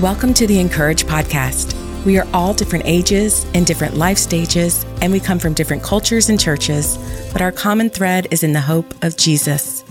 [0.00, 1.74] Welcome to the Encourage podcast.
[2.06, 6.30] We are all different ages and different life stages, and we come from different cultures
[6.30, 6.96] and churches,
[7.34, 9.84] but our common thread is in the hope of Jesus.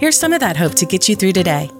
[0.00, 1.70] Here's some of that hope to get you through today.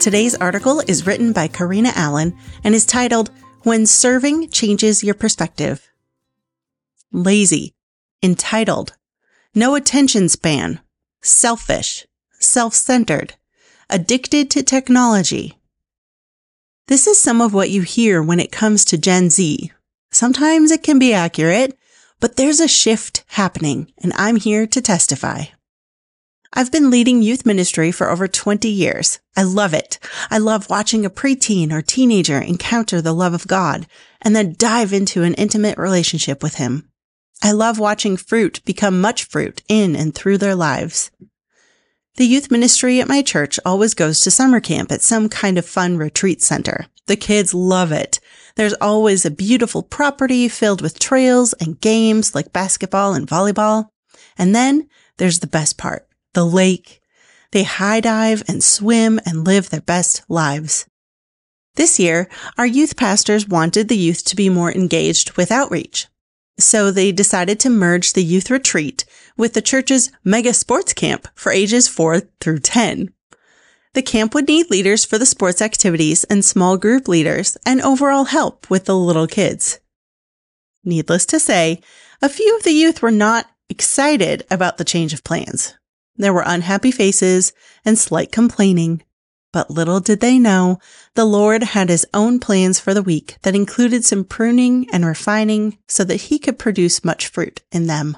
[0.00, 3.30] Today's article is written by Karina Allen and is titled
[3.62, 5.88] When Serving Changes Your Perspective.
[7.12, 7.76] Lazy,
[8.24, 8.96] entitled,
[9.54, 10.80] no attention span,
[11.22, 12.08] selfish,
[12.50, 13.34] self-centered,
[13.88, 15.58] addicted to technology.
[16.88, 19.70] This is some of what you hear when it comes to Gen Z.
[20.10, 21.78] Sometimes it can be accurate,
[22.18, 25.44] but there's a shift happening and I'm here to testify.
[26.52, 29.20] I've been leading youth ministry for over 20 years.
[29.36, 30.00] I love it.
[30.30, 33.86] I love watching a preteen or teenager encounter the love of God
[34.20, 36.90] and then dive into an intimate relationship with Him.
[37.40, 41.12] I love watching fruit become much fruit in and through their lives.
[42.20, 45.64] The youth ministry at my church always goes to summer camp at some kind of
[45.64, 46.84] fun retreat center.
[47.06, 48.20] The kids love it.
[48.56, 53.88] There's always a beautiful property filled with trails and games like basketball and volleyball.
[54.36, 57.00] And then there's the best part, the lake.
[57.52, 60.84] They high dive and swim and live their best lives.
[61.76, 66.06] This year, our youth pastors wanted the youth to be more engaged with outreach.
[66.60, 69.04] So they decided to merge the youth retreat
[69.36, 73.12] with the church's mega sports camp for ages 4 through 10.
[73.94, 78.24] The camp would need leaders for the sports activities and small group leaders and overall
[78.24, 79.80] help with the little kids.
[80.84, 81.80] Needless to say,
[82.22, 85.74] a few of the youth were not excited about the change of plans.
[86.16, 87.52] There were unhappy faces
[87.84, 89.02] and slight complaining.
[89.52, 90.78] But little did they know,
[91.14, 95.78] the Lord had his own plans for the week that included some pruning and refining
[95.88, 98.16] so that he could produce much fruit in them.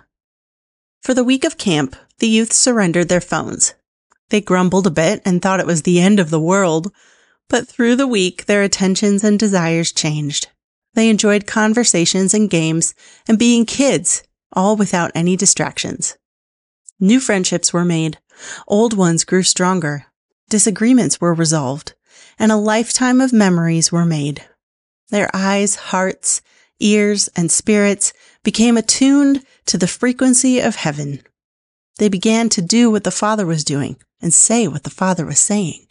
[1.03, 3.75] For the week of camp, the youth surrendered their phones.
[4.29, 6.93] They grumbled a bit and thought it was the end of the world,
[7.49, 10.49] but through the week, their attentions and desires changed.
[10.95, 12.95] They enjoyed conversations and games
[13.27, 14.23] and being kids,
[14.53, 16.17] all without any distractions.
[17.01, 18.19] New friendships were made.
[18.69, 20.07] Old ones grew stronger
[20.53, 21.95] disagreements were resolved,
[22.39, 24.45] and a lifetime of memories were made.
[25.09, 26.43] Their eyes, hearts,
[26.79, 28.13] ears, and spirits
[28.45, 31.23] became attuned to the frequency of heaven.
[31.99, 35.39] They began to do what the Father was doing and say what the Father was
[35.39, 35.87] saying.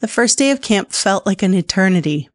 [0.00, 2.28] The first day of camp felt like an eternity.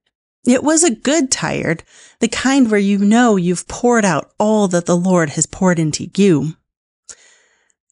[0.44, 1.84] It was a good tired,
[2.20, 6.10] the kind where you know you've poured out all that the Lord has poured into
[6.16, 6.56] you.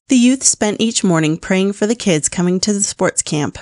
[0.07, 3.57] The youth spent each morning praying for the kids coming to the sports camp.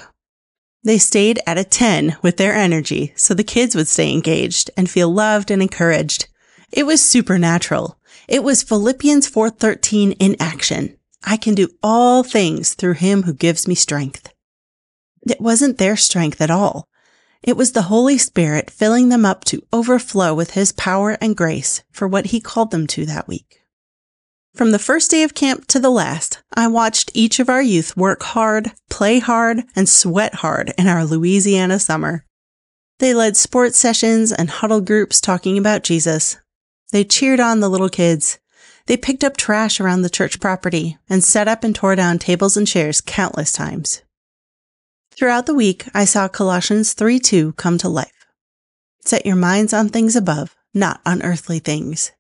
[0.84, 4.90] They stayed at a 10 with their energy so the kids would stay engaged and
[4.90, 6.28] feel loved and encouraged.
[6.70, 7.98] It was supernatural.
[8.28, 10.98] It was Philippians 4:13 in action.
[11.24, 14.28] I can do all things through him who gives me strength.
[15.25, 16.90] It wasn't their strength at all.
[17.42, 21.84] It was the Holy Spirit filling them up to overflow with his power and grace
[21.90, 23.62] for what he called them to that week.
[24.56, 27.97] From the first day of camp to the last, I watched each of our youth
[27.97, 32.24] work hard, play hard, and sweat hard in our Louisiana summer.
[33.00, 36.38] They led sports sessions and huddle groups talking about Jesus.
[36.92, 38.38] They cheered on the little kids.
[38.86, 42.56] They picked up trash around the church property and set up and tore down tables
[42.56, 44.03] and chairs countless times.
[45.16, 48.28] Throughout the week, I saw Colossians 3 2 come to life.
[49.02, 52.12] Set your minds on things above, not on earthly things.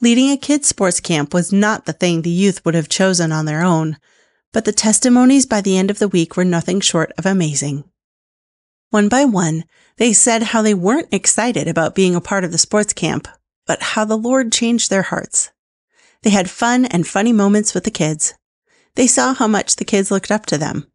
[0.00, 3.46] Leading a kids' sports camp was not the thing the youth would have chosen on
[3.46, 3.96] their own,
[4.52, 7.82] but the testimonies by the end of the week were nothing short of amazing.
[8.90, 9.64] One by one,
[9.96, 13.26] they said how they weren't excited about being a part of the sports camp,
[13.66, 15.50] but how the Lord changed their hearts.
[16.22, 18.34] They had fun and funny moments with the kids.
[18.94, 20.86] They saw how much the kids looked up to them.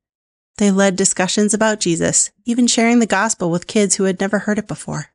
[0.60, 4.60] They led discussions about Jesus, even sharing the gospel with kids who had never heard
[4.60, 5.08] it before.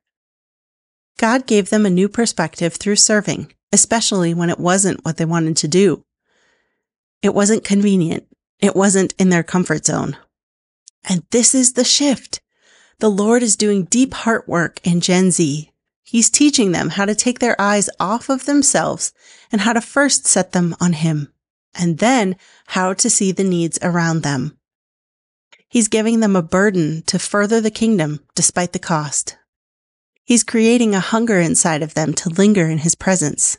[1.17, 5.57] God gave them a new perspective through serving especially when it wasn't what they wanted
[5.59, 6.05] to do.
[7.23, 8.25] It wasn't convenient.
[8.61, 10.17] It wasn't in their comfort zone.
[11.09, 12.41] And this is the shift.
[13.01, 15.71] The Lord is doing deep heart work in Gen Z.
[16.03, 19.13] He's teaching them how to take their eyes off of themselves
[19.53, 21.33] and how to first set them on Him,
[21.75, 22.37] and then
[22.69, 24.59] how to see the needs around them.
[25.69, 29.37] He's giving them a burden to further the kingdom despite the cost.
[30.29, 33.57] He's creating a hunger inside of them to linger in his presence.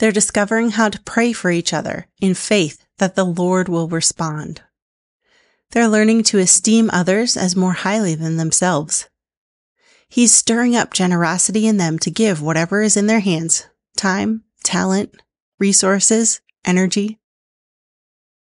[0.00, 4.62] They're discovering how to pray for each other in faith that the Lord will respond.
[5.70, 9.08] They're learning to esteem others as more highly than themselves.
[10.08, 13.66] He's stirring up generosity in them to give whatever is in their hands
[13.96, 15.14] time, talent,
[15.60, 17.20] resources, energy.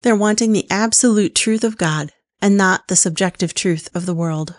[0.02, 2.12] They're wanting the absolute truth of God
[2.42, 4.58] and not the subjective truth of the world.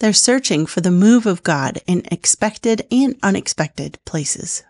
[0.00, 4.62] They're searching for the move of God in expected and unexpected places.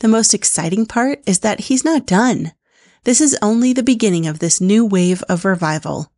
[0.00, 2.52] The most exciting part is that he's not done.
[3.04, 6.12] This is only the beginning of this new wave of revival.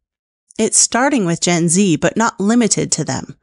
[0.58, 3.36] It's starting with Gen Z, but not limited to them.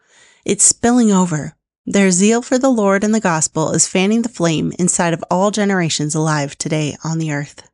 [0.44, 1.56] It's spilling over.
[1.86, 5.52] Their zeal for the Lord and the gospel is fanning the flame inside of all
[5.52, 7.70] generations alive today on the earth.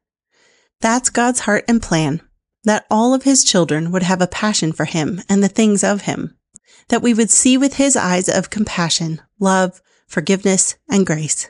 [0.80, 2.22] That's God's heart and plan,
[2.64, 6.02] that all of his children would have a passion for him and the things of
[6.02, 6.38] him,
[6.92, 11.50] that we would see with his eyes of compassion, love, forgiveness, and grace,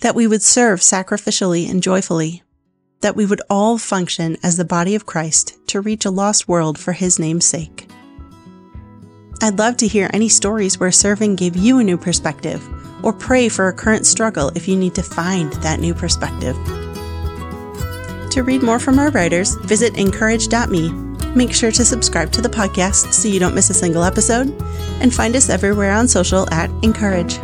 [0.00, 2.42] that we would serve sacrificially and joyfully,
[3.02, 6.78] that we would all function as the body of Christ to reach a lost world
[6.78, 7.86] for his name's sake.
[9.42, 12.66] I'd love to hear any stories where serving gave you a new perspective,
[13.04, 16.56] or pray for a current struggle if you need to find that new perspective.
[18.30, 21.11] To read more from our writers, visit incourage.me.
[21.34, 24.48] Make sure to subscribe to the podcast so you don't miss a single episode,
[25.00, 27.38] and find us everywhere on social at Encourage.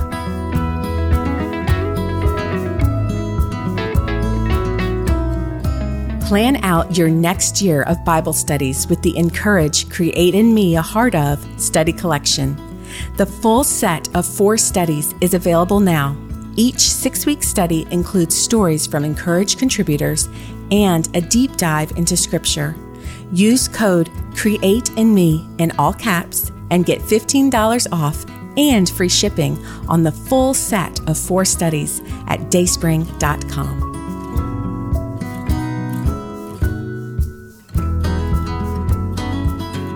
[6.28, 10.82] Plan out your next year of Bible studies with the Encourage Create in Me a
[10.82, 12.54] Heart of study collection.
[13.16, 16.14] The full set of four studies is available now.
[16.56, 20.28] Each six week study includes stories from Encourage contributors
[20.70, 22.76] and a deep dive into Scripture.
[23.32, 28.24] Use code CREATE in Me in all caps and get $15 off
[28.56, 33.88] and free shipping on the full set of four studies at dayspring.com.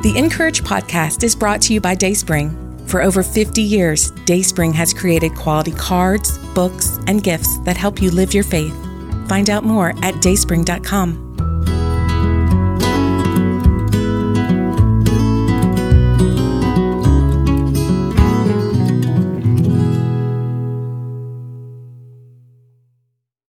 [0.03, 2.59] The Encourage podcast is brought to you by Dayspring.
[2.89, 8.11] For over 50 years, Dayspring has created quality cards, books, and gifts that help you
[8.11, 8.75] live your faith.
[9.29, 11.32] Find out more at dayspring.com.